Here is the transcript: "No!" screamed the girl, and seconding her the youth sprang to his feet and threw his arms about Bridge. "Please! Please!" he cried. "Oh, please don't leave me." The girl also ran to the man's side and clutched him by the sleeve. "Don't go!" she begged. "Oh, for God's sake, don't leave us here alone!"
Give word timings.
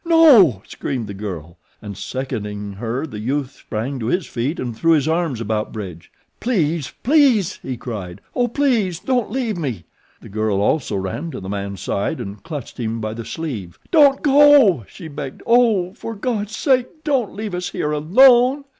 "No!" 0.03 0.63
screamed 0.67 1.05
the 1.05 1.13
girl, 1.13 1.59
and 1.79 1.95
seconding 1.95 2.73
her 2.73 3.05
the 3.05 3.19
youth 3.19 3.51
sprang 3.51 3.99
to 3.99 4.07
his 4.07 4.25
feet 4.25 4.59
and 4.59 4.75
threw 4.75 4.93
his 4.93 5.07
arms 5.07 5.39
about 5.39 5.71
Bridge. 5.71 6.11
"Please! 6.39 6.91
Please!" 7.03 7.59
he 7.61 7.77
cried. 7.77 8.19
"Oh, 8.35 8.47
please 8.47 8.99
don't 8.99 9.29
leave 9.29 9.57
me." 9.59 9.83
The 10.19 10.27
girl 10.29 10.59
also 10.59 10.95
ran 10.95 11.29
to 11.29 11.39
the 11.39 11.49
man's 11.49 11.81
side 11.81 12.19
and 12.19 12.41
clutched 12.41 12.79
him 12.79 12.99
by 12.99 13.13
the 13.13 13.23
sleeve. 13.25 13.77
"Don't 13.91 14.23
go!" 14.23 14.85
she 14.87 15.07
begged. 15.07 15.43
"Oh, 15.45 15.93
for 15.93 16.15
God's 16.15 16.55
sake, 16.57 17.03
don't 17.03 17.35
leave 17.35 17.53
us 17.53 17.69
here 17.69 17.91
alone!" 17.91 18.63